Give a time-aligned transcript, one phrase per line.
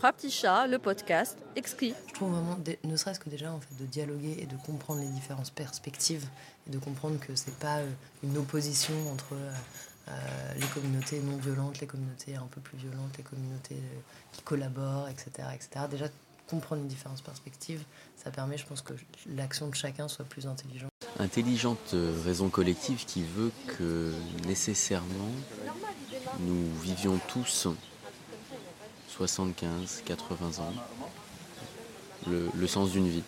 [0.00, 1.92] Trois petits chats, le podcast, exquis.
[2.08, 5.08] Je trouve vraiment, ne serait-ce que déjà en fait, de dialoguer et de comprendre les
[5.08, 6.24] différentes perspectives
[6.66, 7.90] et de comprendre que c'est pas euh,
[8.22, 9.52] une opposition entre euh,
[10.08, 10.12] euh,
[10.56, 13.76] les communautés non violentes, les communautés un peu plus violentes, les communautés
[14.32, 15.84] qui collaborent, etc., etc.
[15.90, 16.06] Déjà
[16.48, 17.82] comprendre les différentes perspectives,
[18.16, 18.94] ça permet, je pense, que
[19.36, 20.88] l'action de chacun soit plus intelligente.
[21.18, 21.94] Intelligente
[22.24, 24.14] raison collective qui veut que
[24.46, 25.30] nécessairement
[26.38, 27.68] nous vivions tous
[29.20, 30.72] 75, 80 ans,
[32.26, 33.22] le, sens d'une vie.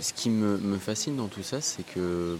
[0.00, 2.38] Ce qui me, fascine dans tout ça, c'est que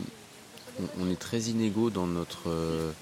[0.98, 2.92] on, est très inégaux dans notre euh,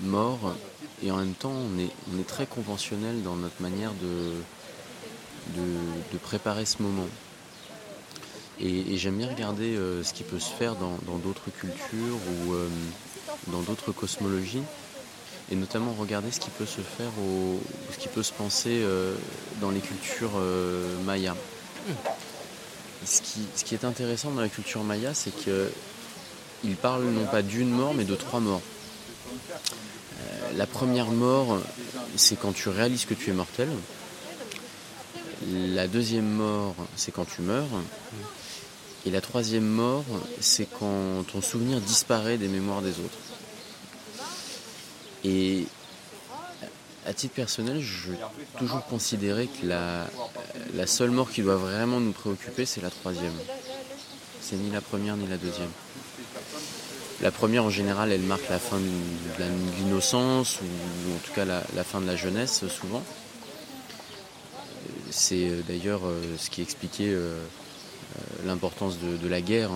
[0.00, 0.54] mort
[1.02, 4.32] et en même temps on est, on est, très conventionnel dans notre manière de,
[5.60, 7.08] de, préparer ce moment.
[8.60, 12.16] Et, j'aime bien regarder euh, ce qui peut se faire dans d'autres cultures
[12.46, 12.66] ou euh,
[13.48, 14.62] dans d'autres cosmologies
[15.50, 17.58] et notamment regarder ce qui peut se faire ou
[17.92, 19.14] ce qui peut se penser euh,
[19.60, 21.34] dans les cultures euh, mayas.
[23.04, 27.94] Ce, qui, est intéressant dans la culture maya, c'est qu'ils parlent non pas d'une mort,
[27.94, 28.60] mais de trois morts.
[29.30, 31.58] Euh, la première mort,
[32.16, 33.68] c'est quand tu réalises que tu es mortel.
[35.50, 37.66] La deuxième mort, c'est quand tu meurs.
[39.06, 40.04] Et la troisième mort,
[40.40, 43.18] c'est quand ton souvenir disparaît des mémoires des autres.
[45.24, 45.66] Et
[47.06, 48.12] à titre personnel, je
[48.58, 50.06] toujours considéré que la,
[50.74, 53.34] la seule mort qui doit vraiment nous préoccuper, c'est la troisième.
[54.40, 55.70] C'est ni la première ni la deuxième.
[57.22, 59.44] La première, en général, elle marque la fin de
[59.84, 63.02] l'innocence, ou en tout cas la, fin de la jeunesse, souvent.
[65.10, 67.44] C'est euh, d'ailleurs euh, ce qui expliquait euh,
[68.46, 69.70] l'importance de, la guerre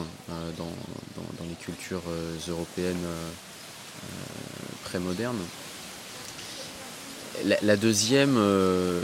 [0.57, 2.03] dans, les cultures
[2.49, 2.97] européennes
[4.99, 5.39] moderne.
[7.63, 9.03] La, deuxième, euh,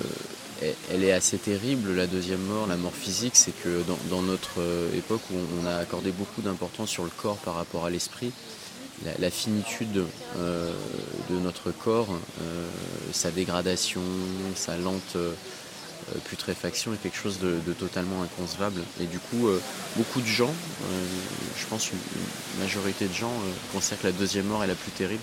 [0.91, 4.97] elle est assez terrible, la deuxième mort, la mort physique, c'est que dans, notre euh,
[4.97, 8.33] époque où on a accordé beaucoup d'importance sur le corps par rapport à l'esprit,
[9.19, 10.05] la, finitude
[10.39, 10.73] euh,
[11.31, 12.09] de notre corps,
[13.13, 14.03] sa dégradation,
[14.55, 15.17] sa lente
[16.29, 18.83] putréfaction est quelque chose de, totalement inconcevable.
[19.01, 19.49] Et du coup,
[19.97, 20.53] beaucoup de gens,
[21.59, 21.99] je pense une,
[22.61, 23.33] majorité de gens,
[23.73, 25.23] considèrent que la deuxième mort est la plus terrible.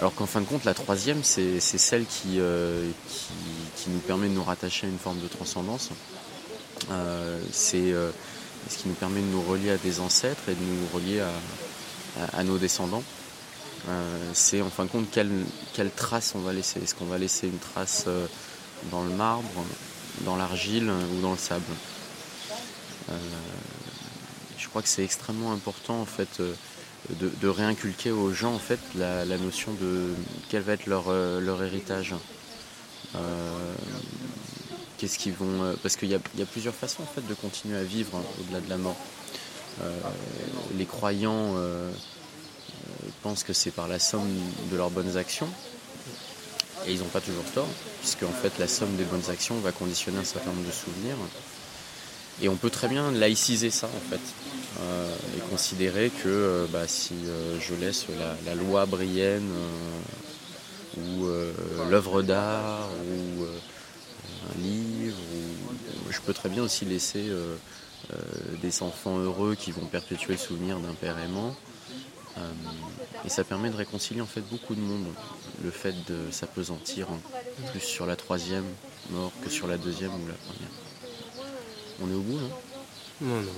[0.00, 2.90] Alors qu'en fin de compte, la troisième, c'est celle euh,
[3.76, 5.90] qui, nous permet de nous rattacher à une forme de transcendance.
[6.90, 8.10] Euh, c'est euh,
[8.68, 11.22] ce qui nous permet de nous relier à des ancêtres et de nous relier
[12.32, 13.02] à, nos descendants.
[14.32, 16.80] c'est en fin de compte quelle trace on va laisser.
[16.80, 18.06] Est-ce qu'on va laisser une trace
[18.90, 19.64] dans le marbre,
[20.22, 21.62] dans l'argile ou dans le sable?
[24.58, 26.40] Je crois que c'est extrêmement important en fait
[27.10, 30.14] de, réinculquer aux gens en fait la, notion de
[30.48, 32.14] quel va être leur, euh, héritage.
[33.14, 33.74] Euh,
[34.98, 38.60] qu'est-ce qu'ils vont euh, parce qu'il y, a plusieurs façons de continuer à vivre au-delà
[38.60, 38.96] de la mort.
[40.76, 41.54] les croyants
[43.22, 44.28] pensent que c'est par la somme
[44.70, 45.48] de leurs bonnes actions
[46.86, 47.68] et ils n'ont pas toujours tort
[48.00, 51.16] puisque en fait la somme des bonnes actions va conditionner un certain nombre de souvenirs
[52.42, 54.20] et on peut très bien laïciser ça en fait
[54.80, 58.06] euh, et considérer que euh, bah, si euh, je laisse
[58.44, 59.48] la, loi brienne
[60.96, 61.26] ou
[61.90, 65.16] l'œuvre d'art ou un livre,
[66.10, 67.24] je peux très bien aussi laisser
[68.62, 71.56] des enfants heureux qui vont perpétuer le souvenir d'un père aimant.
[73.24, 75.06] et ça permet de réconcilier en fait beaucoup de monde.
[75.64, 77.08] Le fait de s'apesantir
[77.72, 78.66] plus sur la troisième
[79.10, 80.83] mort que sur la deuxième ou la première.
[82.02, 82.50] On est au bout, non
[83.20, 83.52] Non, non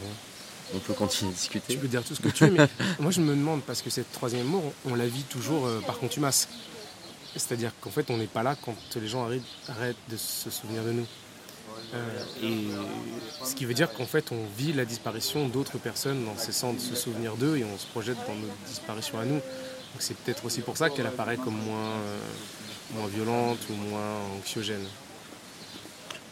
[0.75, 1.75] on peut continuer à discuter.
[1.75, 3.91] Tu peux dire tout ce que tu veux, mais moi je me demande, parce que
[3.91, 6.49] cette troisième mort, on, la vit toujours euh, par contumace.
[7.35, 9.29] C'est-à-dire qu'en fait, on n'est pas là quand les gens
[9.69, 11.07] arrêtent, de se souvenir de nous.
[11.95, 12.67] Euh, et
[13.45, 16.81] ce qui veut dire qu'en fait, on vit la disparition d'autres personnes en cessant de
[16.81, 19.35] se souvenir d'eux et on se projette dans notre disparition à nous.
[19.35, 22.19] Donc c'est peut-être aussi pour ça qu'elle apparaît comme moins, euh,
[22.95, 24.87] moins violente ou moins anxiogène.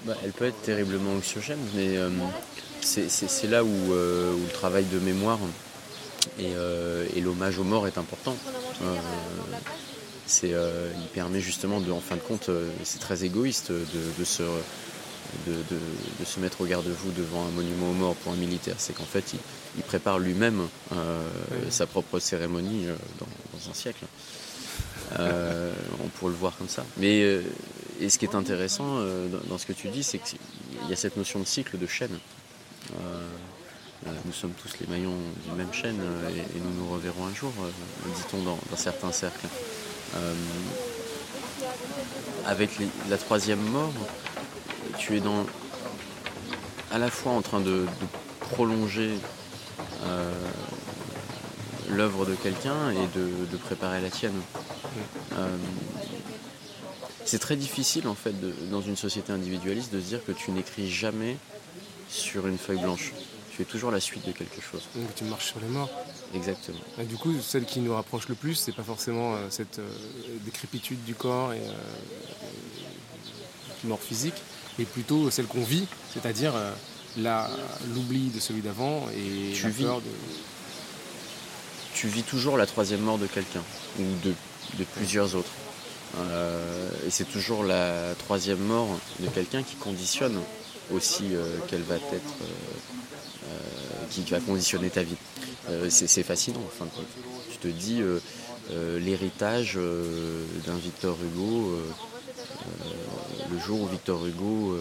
[0.05, 1.99] Bah, elle peut être terriblement anxiogène, mais
[2.85, 5.39] c'est là euh, où, le travail de mémoire
[6.41, 8.37] euh, et, l'hommage aux morts est important.
[8.83, 8.95] Euh,
[10.43, 12.51] il permet justement de, en fin de compte,
[12.83, 14.43] c'est très égoïste de, se,
[15.47, 18.77] de, se mettre au garde-vous devant un monument aux morts pour un militaire.
[18.79, 19.35] C'est qu'en fait,
[19.77, 20.69] il, prépare lui-même
[21.71, 22.87] sa propre cérémonie
[23.19, 24.05] dans, un siècle.
[25.19, 26.85] on pourrait le voir comme ça.
[26.97, 27.41] Mais
[28.01, 28.99] et ce qui est intéressant
[29.49, 30.39] dans ce que tu dis, c'est qu'il
[30.89, 32.19] y a cette notion de cycle, de chaîne.
[34.07, 37.35] Euh, nous sommes tous les maillons d'une même chaîne euh, et, nous nous reverrons un
[37.35, 39.47] jour, euh, dit-on dans, certains cercles.
[42.47, 42.71] avec
[43.09, 43.93] la troisième mort,
[44.99, 45.47] tu es dans
[46.93, 47.87] à la fois en train de,
[48.51, 49.11] prolonger
[50.05, 50.33] euh,
[51.91, 54.41] l'œuvre de quelqu'un et de, préparer la tienne.
[55.33, 55.49] Euh,
[57.25, 58.35] c'est très difficile en fait
[58.71, 61.37] dans une société individualiste de se dire que tu n'écris jamais
[62.09, 63.13] sur une feuille blanche.
[63.55, 64.83] Tu es toujours la suite de quelque chose.
[64.97, 65.91] Donc tu marches sur les morts.
[66.35, 66.81] Exactement.
[66.99, 69.81] Et du coup, celle qui nous rapproche le plus, c'est pas forcément euh, cette
[70.45, 71.61] décrépitude du corps et
[73.85, 74.35] mort physique,
[74.79, 76.55] mais plutôt celle qu'on vit, c'est-à-dire
[77.17, 80.01] l'oubli de celui d'avant et tu vis, de...
[81.95, 83.63] Tu vis toujours la troisième mort de quelqu'un,
[83.99, 84.35] ou de,
[84.79, 85.51] de plusieurs autres.
[86.21, 88.89] Euh, et c'est toujours la troisième mort
[89.21, 90.39] de quelqu'un qui conditionne
[90.93, 93.57] aussi euh, quelle va être, euh,
[94.11, 95.17] qui va conditionner ta vie.
[95.89, 97.07] c'est fascinant en fin de compte.
[97.51, 98.03] Tu te dis
[99.01, 99.79] l'héritage
[100.67, 101.79] d'un Victor Hugo,
[103.51, 104.77] le jour où Victor Hugo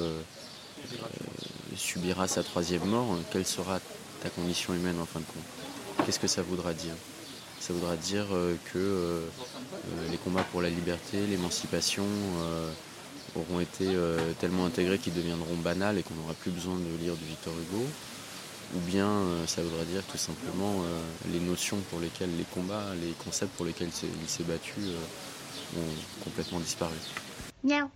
[1.75, 3.79] subira sa troisième mort, quelle sera
[4.21, 6.05] ta condition humaine en fin de compte?
[6.05, 6.93] Qu'est-ce que ça voudra dire?
[7.63, 12.03] Ça voudra dire euh, que euh, euh, les combats pour la liberté, l'émancipation
[13.37, 13.87] auront été
[14.39, 17.83] tellement intégrés qu'ils deviendront banals et qu'on n'aura plus besoin de lire du Victor Hugo
[18.75, 19.09] ou bien
[19.47, 20.83] ça voudra dire tout simplement
[21.31, 23.89] les notions pour lesquelles les combats, les concepts pour lesquels
[24.21, 24.75] il s'est battu
[25.75, 26.93] ont complètement disparu.
[27.63, 27.89] Miaou.